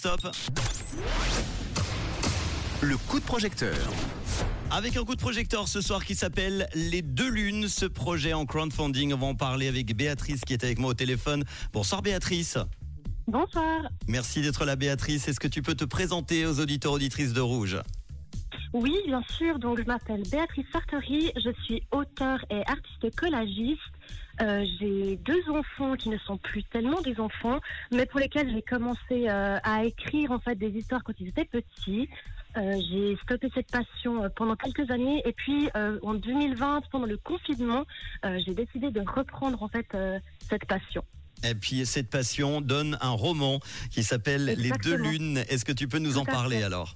Stop. 0.00 0.20
Le 2.82 2.96
coup 2.96 3.18
de 3.18 3.24
projecteur. 3.24 3.74
Avec 4.70 4.96
un 4.96 5.02
coup 5.02 5.16
de 5.16 5.20
projecteur 5.20 5.66
ce 5.66 5.80
soir 5.80 6.04
qui 6.04 6.14
s'appelle 6.14 6.68
Les 6.72 7.02
Deux 7.02 7.28
Lunes, 7.28 7.66
ce 7.66 7.84
projet 7.84 8.32
en 8.32 8.46
crowdfunding. 8.46 9.12
On 9.14 9.18
va 9.18 9.26
en 9.26 9.34
parler 9.34 9.66
avec 9.66 9.96
Béatrice 9.96 10.42
qui 10.42 10.52
est 10.52 10.62
avec 10.62 10.78
moi 10.78 10.90
au 10.90 10.94
téléphone. 10.94 11.42
Bonsoir 11.72 12.02
Béatrice. 12.02 12.58
Bonsoir. 13.26 13.88
Merci 14.06 14.40
d'être 14.40 14.64
là 14.64 14.76
Béatrice. 14.76 15.26
Est-ce 15.26 15.40
que 15.40 15.48
tu 15.48 15.62
peux 15.62 15.74
te 15.74 15.84
présenter 15.84 16.46
aux 16.46 16.60
auditeurs 16.60 16.92
auditrices 16.92 17.32
de 17.32 17.40
Rouge? 17.40 17.78
Oui, 18.72 18.94
bien 19.06 19.22
sûr. 19.36 19.58
Donc, 19.58 19.78
je 19.78 19.84
m'appelle 19.84 20.22
Béatrice 20.30 20.66
Sartori. 20.72 21.32
Je 21.36 21.50
suis 21.64 21.82
auteure 21.90 22.44
et 22.50 22.62
artiste 22.66 23.14
collagiste. 23.16 23.80
Euh, 24.40 24.64
j'ai 24.78 25.16
deux 25.16 25.42
enfants 25.50 25.96
qui 25.96 26.10
ne 26.10 26.18
sont 26.18 26.36
plus 26.36 26.62
tellement 26.64 27.00
des 27.00 27.18
enfants, 27.18 27.58
mais 27.90 28.06
pour 28.06 28.20
lesquels 28.20 28.50
j'ai 28.52 28.62
commencé 28.62 29.28
euh, 29.28 29.58
à 29.64 29.84
écrire 29.84 30.30
en 30.30 30.38
fait 30.38 30.54
des 30.54 30.68
histoires 30.70 31.02
quand 31.02 31.14
ils 31.18 31.28
étaient 31.28 31.44
petits. 31.44 32.08
Euh, 32.56 32.80
j'ai 32.90 33.16
stoppé 33.22 33.48
cette 33.54 33.70
passion 33.70 34.28
pendant 34.36 34.56
quelques 34.56 34.90
années 34.90 35.22
et 35.24 35.32
puis 35.32 35.68
en 35.74 36.14
2020, 36.14 36.82
pendant 36.90 37.06
le 37.06 37.16
confinement, 37.16 37.84
j'ai 38.24 38.54
décidé 38.54 38.90
de 38.90 39.00
reprendre 39.00 39.62
en 39.62 39.68
fait 39.68 39.86
cette 40.48 40.64
passion. 40.66 41.02
Et 41.44 41.54
puis 41.54 41.86
cette 41.86 42.10
passion 42.10 42.60
donne 42.60 42.96
un 43.00 43.10
roman 43.10 43.60
qui 43.90 44.02
s'appelle 44.02 44.44
Les 44.44 44.70
Deux. 44.82 44.96
Lunes. 44.96 45.38
Est-ce 45.48 45.64
que 45.64 45.72
tu 45.72 45.88
peux 45.88 45.98
nous 45.98 46.18
en 46.18 46.24
Tout 46.24 46.32
parler 46.32 46.58
fait. 46.58 46.64
alors? 46.64 46.94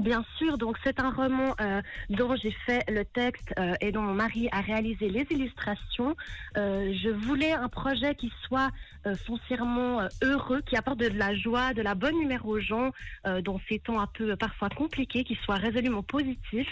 Bien 0.00 0.24
sûr, 0.38 0.56
donc 0.56 0.78
c'est 0.82 0.98
un 0.98 1.10
roman 1.10 1.54
euh, 1.60 1.82
dont 2.08 2.34
j'ai 2.34 2.52
fait 2.64 2.82
le 2.90 3.04
texte 3.04 3.52
euh, 3.58 3.74
et 3.82 3.92
dont 3.92 4.00
mon 4.00 4.14
mari 4.14 4.48
a 4.50 4.62
réalisé 4.62 5.10
les 5.10 5.26
illustrations. 5.28 6.16
Euh, 6.56 6.94
je 7.04 7.10
voulais 7.10 7.52
un 7.52 7.68
projet 7.68 8.14
qui 8.14 8.32
soit 8.46 8.70
foncièrement 9.26 10.00
heureux, 10.22 10.62
qui 10.62 10.76
apporte 10.76 10.98
de 10.98 11.08
la 11.08 11.34
joie, 11.34 11.74
de 11.74 11.82
la 11.82 11.94
bonne 11.94 12.18
humeur 12.20 12.46
aux 12.46 12.60
gens 12.60 12.90
dans 13.24 13.58
ces 13.66 13.78
temps 13.78 13.98
un 13.98 14.06
peu 14.06 14.36
parfois 14.36 14.68
compliqués, 14.68 15.24
qui 15.24 15.38
soit 15.42 15.54
résolument 15.54 16.02
positif. 16.02 16.68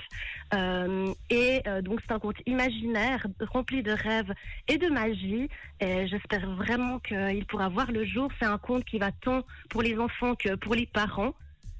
Et 1.30 1.62
donc 1.82 2.00
c'est 2.02 2.12
un 2.12 2.18
conte 2.18 2.36
imaginaire 2.44 3.26
rempli 3.40 3.82
de 3.82 3.92
rêves 3.92 4.34
et 4.68 4.76
de 4.76 4.88
magie. 4.88 5.48
Et 5.80 6.06
j'espère 6.06 6.50
vraiment 6.50 6.98
qu'il 6.98 7.46
pourra 7.46 7.70
voir 7.70 7.90
le 7.92 8.04
jour. 8.04 8.30
C'est 8.38 8.46
un 8.46 8.58
conte 8.58 8.84
qui 8.84 8.98
va 8.98 9.10
tant 9.10 9.42
pour 9.70 9.80
les 9.80 9.98
enfants 9.98 10.34
que 10.34 10.54
pour 10.54 10.74
les 10.74 10.86
parents. 10.86 11.32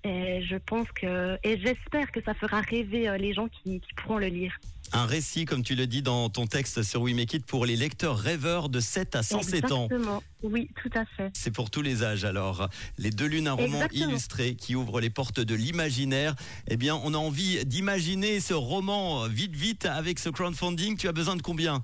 Et 0.08 0.42
je 0.42 0.56
pense 0.56 0.88
que, 0.92 1.38
et 1.44 1.58
j'espère 1.60 2.10
que 2.10 2.22
ça 2.22 2.32
fera 2.32 2.62
rêver 2.62 3.08
euh, 3.08 3.18
les 3.18 3.34
gens 3.34 3.48
qui, 3.48 3.80
qui 3.80 3.94
pourront 3.94 4.16
le 4.16 4.28
lire. 4.28 4.58
Un 4.92 5.04
récit, 5.04 5.44
comme 5.44 5.62
tu 5.62 5.74
le 5.74 5.86
dis 5.86 6.00
dans 6.00 6.30
ton 6.30 6.46
texte 6.46 6.82
sur 6.82 7.02
We 7.02 7.14
Make 7.14 7.34
It, 7.34 7.44
pour 7.44 7.66
les 7.66 7.76
lecteurs 7.76 8.16
rêveurs 8.16 8.70
de 8.70 8.80
7 8.80 9.16
à 9.16 9.22
107 9.22 9.70
ans. 9.70 9.84
Exactement. 9.84 10.22
Oui, 10.42 10.70
tout 10.82 10.90
à 10.94 11.04
fait. 11.04 11.30
C'est 11.34 11.50
pour 11.50 11.70
tous 11.70 11.82
les 11.82 12.04
âges 12.04 12.24
alors. 12.24 12.70
Les 12.96 13.10
deux 13.10 13.26
lunes, 13.26 13.48
un 13.48 13.52
roman 13.52 13.82
Exactement. 13.82 14.08
illustré 14.08 14.54
qui 14.54 14.74
ouvre 14.74 15.02
les 15.02 15.10
portes 15.10 15.40
de 15.40 15.54
l'imaginaire. 15.54 16.34
Eh 16.68 16.78
bien, 16.78 16.98
on 17.04 17.12
a 17.12 17.18
envie 17.18 17.62
d'imaginer 17.66 18.40
ce 18.40 18.54
roman 18.54 19.28
vite, 19.28 19.54
vite 19.54 19.84
avec 19.84 20.18
ce 20.18 20.30
crowdfunding. 20.30 20.96
Tu 20.96 21.06
as 21.06 21.12
besoin 21.12 21.36
de 21.36 21.42
combien? 21.42 21.82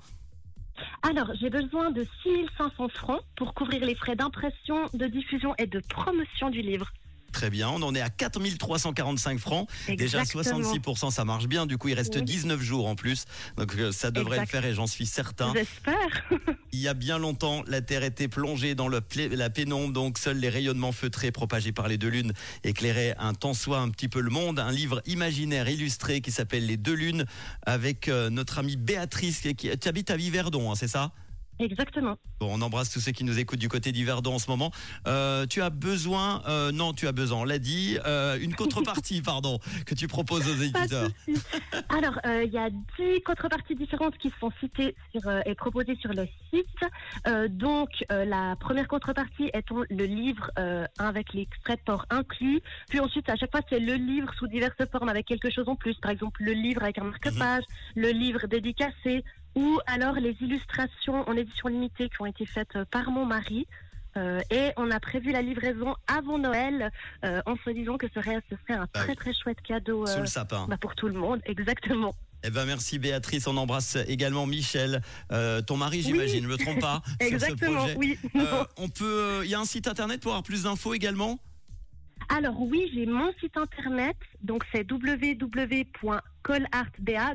Alors, 1.03 1.29
j'ai 1.39 1.51
besoin 1.51 1.91
de 1.91 2.07
6500 2.23 2.89
francs 2.89 3.21
pour 3.35 3.53
couvrir 3.53 3.85
les 3.85 3.93
frais 3.93 4.15
d'impression, 4.15 4.89
de 4.95 5.05
diffusion 5.05 5.53
et 5.59 5.67
de 5.67 5.79
promotion 5.79 6.49
du 6.49 6.63
livre. 6.63 6.91
Très 7.35 7.49
bien, 7.49 7.69
on 7.69 7.81
en 7.81 7.93
est 7.93 7.99
à 7.99 8.09
4345 8.09 9.39
francs. 9.39 9.67
Déjà 9.89 10.21
Exactement. 10.21 10.61
66%, 10.61 11.11
ça 11.11 11.25
marche 11.25 11.47
bien. 11.47 11.65
Du 11.65 11.77
coup, 11.77 11.89
il 11.89 11.93
reste 11.93 12.15
Oui. 12.15 12.23
19 12.23 12.61
jours 12.61 12.87
en 12.87 12.95
plus. 12.95 13.25
Donc 13.57 13.75
euh, 13.75 13.91
ça 13.91 14.09
devrait 14.09 14.37
Exact. 14.37 14.53
le 14.53 14.61
faire 14.61 14.69
et 14.69 14.73
j'en 14.73 14.87
suis 14.87 15.05
certain. 15.05 15.51
J'espère. 15.53 15.97
Il 16.71 16.79
y 16.79 16.87
a 16.87 16.93
bien 16.93 17.17
longtemps, 17.17 17.61
la 17.67 17.81
Terre 17.81 18.03
était 18.03 18.29
plongée 18.29 18.73
dans 18.73 18.87
le 18.87 19.01
la 19.31 19.49
pénombre, 19.49 19.91
donc 19.91 20.17
seuls 20.17 20.37
les 20.37 20.47
rayonnements 20.47 20.93
feutrés 20.93 21.31
propagés 21.31 21.73
par 21.73 21.89
les 21.89 21.97
deux 21.97 22.07
lunes 22.07 22.31
éclairaient 22.63 23.15
un 23.17 23.33
tant 23.33 23.53
soit 23.53 23.79
un 23.79 23.89
petit 23.89 24.07
peu 24.07 24.21
le 24.21 24.29
monde. 24.29 24.57
Un 24.57 24.71
livre 24.71 25.01
imaginaire 25.05 25.67
illustré 25.67 26.21
qui 26.21 26.31
s'appelle 26.31 26.65
Les 26.65 26.77
deux 26.77 26.93
lunes 26.93 27.25
avec 27.65 28.07
euh, 28.07 28.29
notre 28.29 28.59
amie 28.59 28.77
Béatrice 28.77 29.41
qui, 29.57 29.69
habites 29.69 30.09
à 30.09 30.15
Yverdon, 30.15 30.71
hein, 30.71 30.75
c'est 30.75 30.87
ça? 30.87 31.11
Exactement. 31.59 32.17
Bon, 32.39 32.49
on 32.51 32.61
embrasse 32.61 32.91
tous 32.91 32.99
ceux 32.99 33.11
qui 33.11 33.23
nous 33.23 33.39
écoutent 33.39 33.59
du 33.59 33.69
côté 33.69 33.91
d'Yverdon 33.91 34.35
en 34.35 34.39
ce 34.39 34.49
moment. 34.49 34.71
Euh, 35.07 35.45
tu 35.45 35.61
as 35.61 35.69
besoin, 35.69 36.41
euh, 36.47 36.71
non, 36.71 36.93
tu 36.93 37.07
as 37.07 37.13
besoin, 37.13 37.39
on 37.39 37.43
l'a 37.45 37.59
dit, 37.59 37.97
euh, 38.05 38.37
une 38.39 38.53
contrepartie, 38.55 39.21
pardon, 39.25 39.59
que 39.85 39.95
tu 39.95 40.07
proposes 40.07 40.47
aux 40.47 40.61
éditeurs. 40.61 41.09
Alors, 41.89 42.19
il 42.25 42.51
y 42.51 42.57
a 42.57 42.69
10 42.69 43.21
contreparties 43.25 43.75
différentes 43.75 44.17
qui 44.17 44.31
sont 44.39 44.51
citées 44.59 44.95
sur, 45.11 45.21
et 45.45 45.55
proposées 45.55 45.95
sur 45.95 46.11
le 46.11 46.27
site. 46.53 47.49
Donc, 47.49 47.89
la 48.09 48.55
première 48.59 48.87
contrepartie 48.87 49.49
étant 49.53 49.83
le 49.89 50.05
livre 50.05 50.51
avec 50.99 51.33
l'extrait 51.33 51.77
de 51.77 51.81
port 51.81 52.05
inclus. 52.09 52.61
Puis 52.89 52.99
ensuite, 52.99 53.29
à 53.29 53.35
chaque 53.35 53.51
fois, 53.51 53.61
c'est 53.69 53.79
le 53.79 53.93
livre 53.93 54.33
sous 54.37 54.47
diverses 54.47 54.75
formes 54.91 55.09
avec 55.09 55.25
quelque 55.25 55.49
chose 55.49 55.67
en 55.69 55.75
plus. 55.75 55.95
Par 55.95 56.11
exemple, 56.11 56.43
le 56.43 56.51
livre 56.51 56.83
avec 56.83 56.97
un 56.97 57.05
marque-page, 57.05 57.63
le 57.95 58.09
livre 58.09 58.47
dédicacé, 58.47 59.23
ou 59.55 59.79
alors 59.87 60.15
les 60.15 60.35
illustrations 60.41 61.27
en 61.29 61.33
édition 61.35 61.69
limitée 61.69 62.09
qui 62.09 62.21
ont 62.21 62.25
été 62.25 62.45
faites 62.45 62.75
euh, 62.75 62.85
par 62.85 63.09
mon 63.11 63.25
mari. 63.25 63.67
Euh, 64.17 64.39
et 64.49 64.69
on 64.77 64.91
a 64.91 64.99
prévu 65.01 65.33
la 65.33 65.41
livraison 65.41 65.93
avant 66.07 66.37
Noël 66.37 66.89
euh, 67.25 67.41
en 67.45 67.55
se 67.65 67.69
disant 67.71 67.97
que 67.97 68.07
ce 68.07 68.21
serait, 68.21 68.39
ce 68.49 68.55
serait 68.65 68.79
un 68.79 68.87
Ah 68.93 68.99
très 68.99 69.09
oui. 69.09 69.15
très 69.17 69.33
chouette 69.33 69.61
cadeau 69.61 70.05
Sous 70.05 70.21
le 70.21 70.25
sapin. 70.25 70.67
bah, 70.69 70.77
pour 70.79 70.95
tout 70.95 71.07
le 71.09 71.13
monde, 71.15 71.41
exactement. 71.45 72.13
Eh 72.47 72.49
ben 72.49 72.63
merci 72.65 72.97
Béatrice, 72.99 73.45
on 73.47 73.57
embrasse 73.57 73.97
également 74.07 74.45
Michel, 74.45 75.01
euh, 75.33 75.61
ton 75.61 75.75
mari 75.77 76.01
j'imagine, 76.01 76.43
je 76.43 76.47
me 76.47 76.57
trompe 76.57 76.79
pas 76.79 77.01
sur 77.07 77.15
ce 77.19 77.33
Exactement, 77.33 77.79
projet. 77.79 77.95
oui. 77.97 78.17
Euh, 78.35 78.63
on 78.77 78.87
peut, 78.87 79.41
il 79.43 79.49
y 79.49 79.55
a 79.55 79.59
un 79.59 79.65
site 79.65 79.87
internet 79.87 80.21
pour 80.21 80.31
avoir 80.31 80.43
plus 80.43 80.63
d'infos 80.63 80.93
également? 80.93 81.39
Alors 82.29 82.59
oui, 82.59 82.89
j'ai 82.93 83.05
mon 83.05 83.31
site 83.39 83.57
internet, 83.57 84.17
donc 84.41 84.65
c'est 84.73 84.89
www.colartba, 84.89 86.15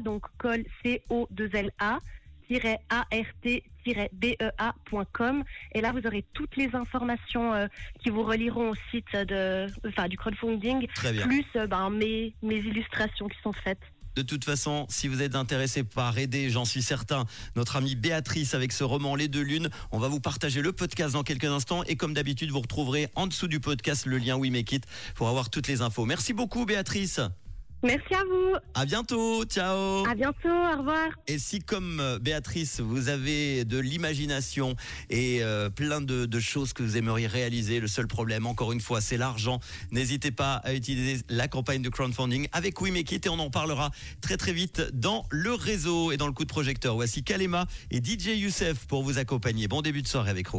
donc 0.00 0.24
col 0.38 0.64
c 0.82 1.02
o 1.08 1.28
2 1.30 1.50
l 1.54 1.70
a 1.78 1.98
art-bea.com 4.58 5.44
et 5.72 5.80
là 5.80 5.92
vous 5.92 6.04
aurez 6.06 6.24
toutes 6.32 6.56
les 6.56 6.74
informations 6.74 7.54
euh, 7.54 7.68
qui 8.02 8.10
vous 8.10 8.24
relieront 8.24 8.70
au 8.70 8.74
site 8.90 9.14
de 9.14 9.66
enfin 9.86 10.08
du 10.08 10.16
crowdfunding 10.16 10.88
Très 10.94 11.12
bien. 11.12 11.26
plus 11.26 11.46
euh, 11.56 11.66
ben, 11.66 11.90
mes 11.90 12.34
mes 12.42 12.58
illustrations 12.58 13.28
qui 13.28 13.38
sont 13.42 13.52
faites. 13.52 13.78
De 14.16 14.22
toute 14.22 14.44
façon, 14.44 14.86
si 14.88 15.08
vous 15.08 15.22
êtes 15.22 15.34
intéressé 15.34 15.84
par 15.84 16.18
aider, 16.18 16.50
j'en 16.50 16.64
suis 16.64 16.82
certain, 16.82 17.26
notre 17.56 17.76
amie 17.76 17.94
Béatrice 17.94 18.54
avec 18.54 18.72
ce 18.72 18.84
roman 18.84 19.14
Les 19.14 19.28
Deux 19.28 19.42
Lunes, 19.42 19.70
on 19.92 19.98
va 19.98 20.08
vous 20.08 20.20
partager 20.20 20.62
le 20.62 20.72
podcast 20.72 21.12
dans 21.12 21.22
quelques 21.22 21.44
instants 21.44 21.84
et 21.84 21.96
comme 21.96 22.14
d'habitude, 22.14 22.50
vous 22.50 22.60
retrouverez 22.60 23.08
en 23.14 23.26
dessous 23.26 23.48
du 23.48 23.60
podcast 23.60 24.06
le 24.06 24.18
lien 24.18 24.36
We 24.36 24.50
Make 24.50 24.72
It 24.72 24.84
pour 25.14 25.28
avoir 25.28 25.50
toutes 25.50 25.68
les 25.68 25.80
infos. 25.80 26.04
Merci 26.04 26.32
beaucoup 26.32 26.66
Béatrice. 26.66 27.20
Merci 27.82 28.14
à 28.14 28.24
vous. 28.24 28.56
À 28.74 28.84
bientôt. 28.84 29.44
Ciao. 29.44 30.06
À 30.06 30.14
bientôt. 30.14 30.48
Au 30.48 30.78
revoir. 30.78 31.08
Et 31.26 31.38
si, 31.38 31.60
comme 31.60 31.98
euh, 32.00 32.18
Béatrice, 32.18 32.80
vous 32.80 33.08
avez 33.08 33.64
de 33.64 33.78
l'imagination 33.78 34.76
et 35.08 35.42
euh, 35.42 35.70
plein 35.70 36.02
de, 36.02 36.26
de 36.26 36.40
choses 36.40 36.74
que 36.74 36.82
vous 36.82 36.98
aimeriez 36.98 37.26
réaliser, 37.26 37.80
le 37.80 37.86
seul 37.86 38.06
problème, 38.06 38.46
encore 38.46 38.72
une 38.72 38.80
fois, 38.80 39.00
c'est 39.00 39.16
l'argent, 39.16 39.60
n'hésitez 39.92 40.30
pas 40.30 40.56
à 40.56 40.74
utiliser 40.74 41.22
la 41.30 41.48
campagne 41.48 41.80
de 41.80 41.88
crowdfunding 41.88 42.48
avec 42.52 42.80
We 42.80 42.92
Make 42.92 43.12
It 43.12 43.26
et 43.26 43.28
on 43.30 43.38
en 43.38 43.50
parlera 43.50 43.90
très 44.20 44.36
très 44.36 44.52
vite 44.52 44.82
dans 44.92 45.24
le 45.30 45.54
réseau 45.54 46.12
et 46.12 46.18
dans 46.18 46.26
le 46.26 46.32
coup 46.32 46.44
de 46.44 46.50
projecteur. 46.50 46.94
Voici 46.96 47.22
Kalema 47.24 47.66
et 47.90 47.98
DJ 48.04 48.38
Youssef 48.38 48.86
pour 48.86 49.02
vous 49.02 49.18
accompagner. 49.18 49.68
Bon 49.68 49.80
début 49.80 50.02
de 50.02 50.08
soirée 50.08 50.30
avec 50.30 50.48
Rouge. 50.48 50.58